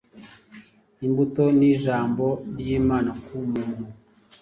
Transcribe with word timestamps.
Imbuto 1.05 1.43
ni 1.57 1.67
Ijambo 1.73 2.25
ry’Imana 2.59 3.11
ku 3.23 3.33
muntu 3.51 3.83